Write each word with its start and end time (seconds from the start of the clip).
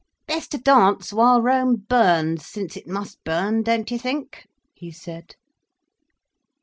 "Best 0.25 0.49
to 0.49 0.57
dance 0.57 1.13
while 1.13 1.43
Rome 1.43 1.85
burns, 1.87 2.43
since 2.47 2.75
it 2.75 2.87
must 2.87 3.23
burn, 3.23 3.61
don't 3.61 3.91
you 3.91 3.99
think?" 3.99 4.47
he 4.73 4.89
said. 4.91 5.35